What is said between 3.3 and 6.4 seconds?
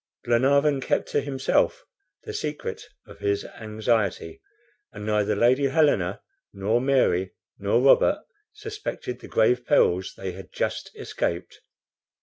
anxiety, and neither Lady Helena,